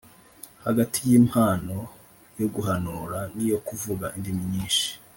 [0.65, 1.75] Hagati y’impano
[2.39, 4.87] yo guhanura n’iyo kuvuga indimi nyinshi